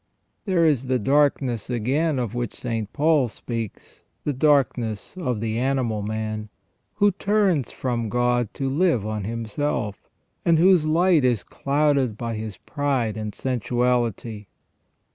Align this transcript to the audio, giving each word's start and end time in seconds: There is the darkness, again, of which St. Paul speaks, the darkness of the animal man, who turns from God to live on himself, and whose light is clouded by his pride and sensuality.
There 0.45 0.65
is 0.65 0.87
the 0.87 0.97
darkness, 0.97 1.69
again, 1.69 2.17
of 2.17 2.33
which 2.33 2.55
St. 2.55 2.91
Paul 2.91 3.29
speaks, 3.29 4.03
the 4.23 4.33
darkness 4.33 5.15
of 5.15 5.39
the 5.41 5.59
animal 5.59 6.01
man, 6.01 6.49
who 6.95 7.11
turns 7.11 7.71
from 7.71 8.09
God 8.09 8.51
to 8.55 8.67
live 8.67 9.05
on 9.05 9.25
himself, 9.25 10.09
and 10.43 10.57
whose 10.57 10.87
light 10.87 11.23
is 11.23 11.43
clouded 11.43 12.17
by 12.17 12.33
his 12.33 12.57
pride 12.57 13.15
and 13.15 13.35
sensuality. 13.35 14.47